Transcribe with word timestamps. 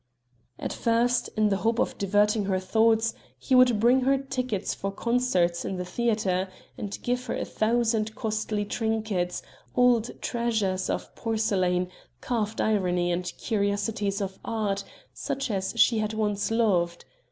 At 0.57 0.73
first, 0.73 1.29
in 1.37 1.49
the 1.49 1.57
hope 1.57 1.77
of 1.77 1.95
diverting 1.99 2.45
her 2.45 2.57
thoughts, 2.59 3.13
he 3.37 3.53
would 3.53 3.79
bring 3.79 4.01
her 4.01 4.17
tickets 4.17 4.73
for 4.73 4.91
concerts 4.91 5.63
or 5.63 5.75
the 5.75 5.85
theatre, 5.85 6.49
and 6.75 6.97
give 7.03 7.23
her 7.27 7.35
a 7.37 7.45
thousand 7.45 8.15
costly 8.15 8.65
trinkets, 8.65 9.43
old 9.75 10.09
treasures 10.19 10.89
of 10.89 11.13
porcelain, 11.13 11.87
carved 12.19 12.59
ivory, 12.59 13.11
and 13.11 13.31
curiosities 13.37 14.21
of 14.21 14.39
art, 14.43 14.83
such 15.13 15.51
as 15.51 15.71
she 15.77 15.99
had 15.99 16.15
once 16.15 16.49
loved. 16.49 17.05